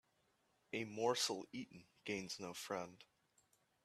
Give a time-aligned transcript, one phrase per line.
[0.73, 3.03] A morsel eaten gains no friend